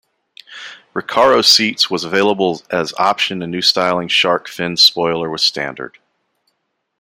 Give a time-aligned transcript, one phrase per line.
[0.95, 5.99] Recaro seats was available as option and new styling shark fin spoiler was standard.